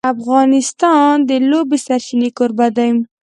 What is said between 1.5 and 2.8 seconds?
اوبو سرچینې کوربه